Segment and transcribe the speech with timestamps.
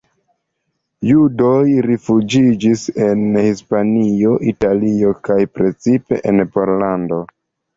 [1.09, 7.25] Judoj rifuĝiĝis en Hispanio, Italio kaj precipe en Pollando.